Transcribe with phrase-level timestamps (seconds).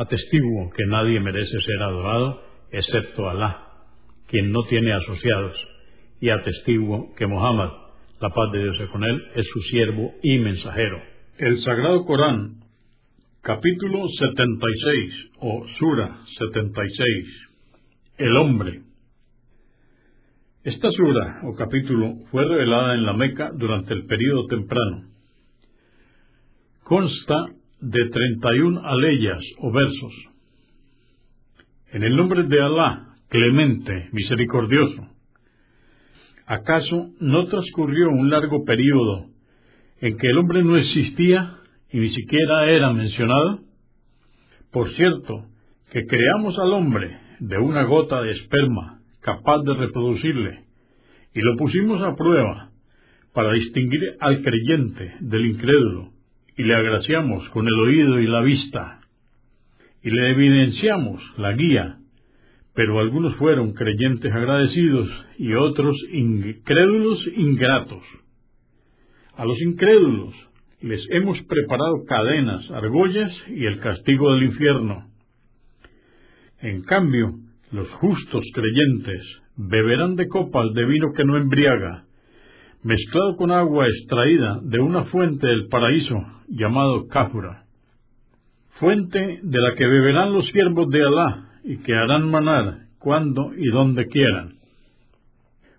[0.00, 3.66] Atestiguo que nadie merece ser adorado excepto Alá,
[4.28, 5.54] quien no tiene asociados,
[6.22, 7.68] y atestiguo que Mohammed,
[8.18, 11.02] la paz de Dios es con él, es su siervo y mensajero.
[11.36, 12.60] El Sagrado Corán,
[13.42, 17.48] capítulo 76 o Sura 76,
[18.16, 18.80] el hombre.
[20.64, 25.10] Esta sura o capítulo fue revelada en la Meca durante el período temprano.
[26.84, 30.12] Consta de 31 aleyas o versos.
[31.92, 35.08] En el nombre de Alá, clemente, misericordioso.
[36.46, 39.26] ¿Acaso no transcurrió un largo período
[40.00, 41.56] en que el hombre no existía
[41.90, 43.60] y ni siquiera era mencionado?
[44.72, 45.46] Por cierto,
[45.92, 50.64] que creamos al hombre de una gota de esperma capaz de reproducirle
[51.34, 52.70] y lo pusimos a prueba
[53.32, 56.19] para distinguir al creyente del incrédulo
[56.60, 59.00] y le agraciamos con el oído y la vista,
[60.02, 61.96] y le evidenciamos la guía,
[62.74, 65.08] pero algunos fueron creyentes agradecidos
[65.38, 68.02] y otros incrédulos ingratos.
[69.36, 70.34] A los incrédulos
[70.82, 75.06] les hemos preparado cadenas, argollas y el castigo del infierno.
[76.60, 77.36] En cambio,
[77.72, 79.22] los justos creyentes
[79.56, 82.04] beberán de copas de vino que no embriaga,
[82.82, 86.16] mezclado con agua extraída de una fuente del paraíso
[86.48, 87.64] llamado Cáfura,
[88.78, 93.68] fuente de la que beberán los siervos de Alá y que harán manar cuando y
[93.70, 94.54] donde quieran,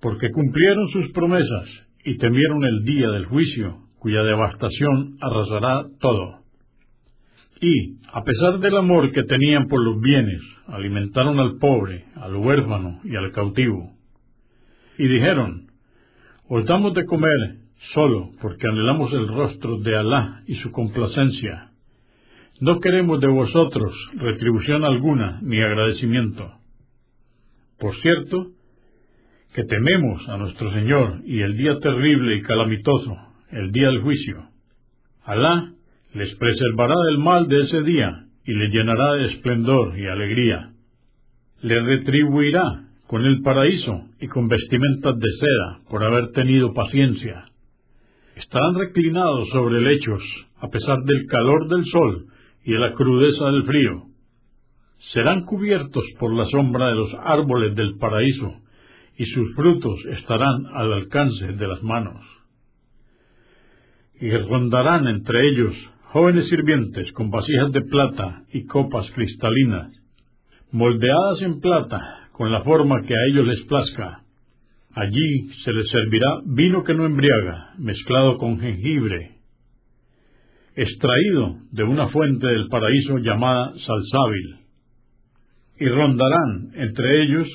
[0.00, 1.68] porque cumplieron sus promesas
[2.04, 6.40] y temieron el día del juicio, cuya devastación arrasará todo.
[7.60, 13.00] Y, a pesar del amor que tenían por los bienes, alimentaron al pobre, al huérfano
[13.04, 13.92] y al cautivo.
[14.98, 15.71] Y dijeron,
[16.54, 17.40] os damos de comer
[17.94, 21.70] solo porque anhelamos el rostro de Alá y su complacencia.
[22.60, 26.52] No queremos de vosotros retribución alguna ni agradecimiento.
[27.78, 28.48] Por cierto,
[29.54, 33.16] que tememos a nuestro Señor y el día terrible y calamitoso,
[33.50, 34.44] el día del juicio.
[35.24, 35.72] Alá
[36.12, 40.72] les preservará del mal de ese día y les llenará de esplendor y alegría.
[41.62, 47.44] Les retribuirá con el paraíso y con vestimentas de seda por haber tenido paciencia.
[48.36, 50.22] Estarán reclinados sobre lechos
[50.56, 52.24] a pesar del calor del sol
[52.64, 54.04] y de la crudeza del frío.
[55.12, 58.50] Serán cubiertos por la sombra de los árboles del paraíso
[59.18, 62.24] y sus frutos estarán al alcance de las manos.
[64.22, 65.74] Y rondarán entre ellos
[66.04, 69.92] jóvenes sirvientes con vasijas de plata y copas cristalinas,
[70.70, 74.22] moldeadas en plata con la forma que a ellos les plazca.
[74.94, 79.36] Allí se les servirá vino que no embriaga, mezclado con jengibre,
[80.74, 84.56] extraído de una fuente del paraíso llamada salsábil.
[85.78, 87.48] Y rondarán entre ellos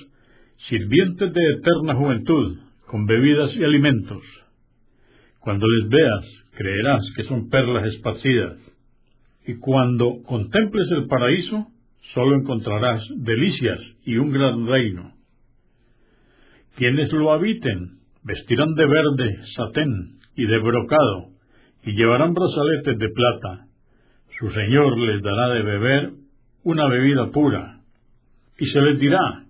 [0.70, 2.58] sirvientes de eterna juventud,
[2.88, 4.24] con bebidas y alimentos.
[5.40, 8.58] Cuando les veas, creerás que son perlas esparcidas.
[9.46, 11.68] Y cuando contemples el paraíso,
[12.14, 15.14] solo encontrarás delicias y un gran reino.
[16.76, 21.30] Quienes lo habiten vestirán de verde, satén y de brocado,
[21.84, 23.66] y llevarán brazaletes de plata.
[24.40, 26.12] Su Señor les dará de beber
[26.64, 27.80] una bebida pura,
[28.60, 29.46] y se les dirá,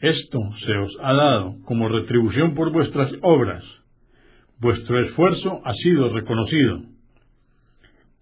[0.00, 3.64] esto se os ha dado como retribución por vuestras obras.
[4.60, 6.82] Vuestro esfuerzo ha sido reconocido.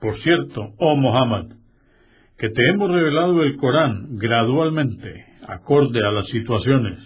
[0.01, 1.47] Por cierto, oh Muhammad,
[2.39, 6.99] que te hemos revelado el Corán gradualmente, acorde a las situaciones.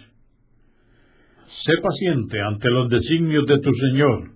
[1.65, 4.31] Sé paciente ante los designios de tu Señor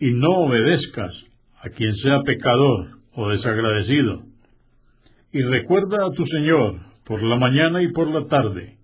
[0.00, 1.12] y no obedezcas
[1.60, 4.22] a quien sea pecador o desagradecido.
[5.32, 8.76] Y recuerda a tu Señor por la mañana y por la tarde,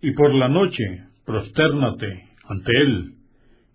[0.00, 3.12] y por la noche prostérnate ante Él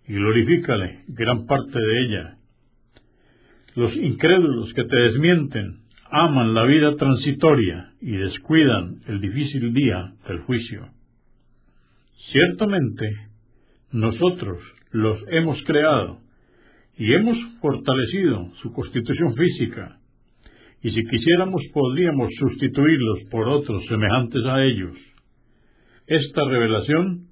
[0.08, 2.36] y glorifícale gran parte de ella.
[3.74, 5.81] Los incrédulos que te desmienten
[6.14, 10.88] aman la vida transitoria y descuidan el difícil día del juicio.
[12.30, 13.08] Ciertamente,
[13.92, 14.58] nosotros
[14.90, 16.18] los hemos creado
[16.98, 19.96] y hemos fortalecido su constitución física,
[20.82, 24.98] y si quisiéramos podríamos sustituirlos por otros semejantes a ellos.
[26.06, 27.28] Esta revelación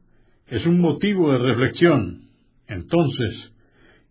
[0.47, 2.23] es un motivo de reflexión.
[2.67, 3.53] Entonces,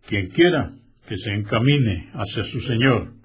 [0.06, 0.70] quien quiera
[1.08, 3.19] que se encamine hacia su Señor,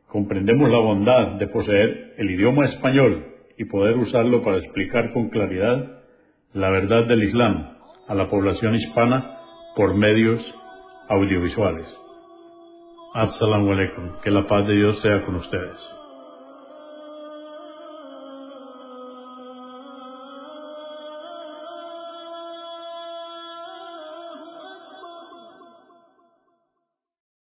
[0.07, 6.03] Comprendemos la bondad de poseer el idioma español y poder usarlo para explicar con claridad
[6.55, 7.77] la verdad del Islam
[8.07, 9.39] a la población hispana
[9.77, 10.41] por medios
[11.09, 11.87] audiovisuales.
[13.15, 14.21] Assalamu alaikum.
[14.23, 15.77] Que la paz de Dios sea con ustedes.